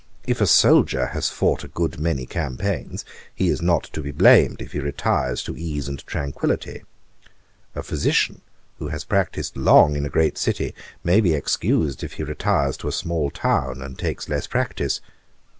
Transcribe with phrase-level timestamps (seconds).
[0.25, 3.05] If a soldier has fought a good many campaigns,
[3.35, 6.81] he is not to be blamed if he retires to ease and tranquillity.
[7.75, 8.41] A physician,
[8.79, 12.87] who has practised long in a great city, may be excused if he retires to
[12.87, 15.01] a small town, and takes less practice.